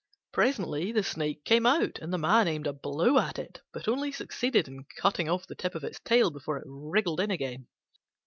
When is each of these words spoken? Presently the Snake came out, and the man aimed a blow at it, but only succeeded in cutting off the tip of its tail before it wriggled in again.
Presently 0.33 0.91
the 0.91 1.03
Snake 1.03 1.45
came 1.45 1.67
out, 1.67 1.99
and 1.99 2.11
the 2.11 2.17
man 2.17 2.47
aimed 2.47 2.65
a 2.65 2.73
blow 2.73 3.19
at 3.19 3.37
it, 3.37 3.61
but 3.71 3.87
only 3.87 4.11
succeeded 4.11 4.67
in 4.67 4.85
cutting 4.99 5.29
off 5.29 5.45
the 5.45 5.53
tip 5.53 5.75
of 5.75 5.83
its 5.83 5.99
tail 5.99 6.31
before 6.31 6.57
it 6.57 6.63
wriggled 6.65 7.19
in 7.19 7.29
again. 7.29 7.67